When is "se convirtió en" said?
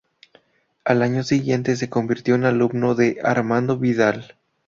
1.75-2.45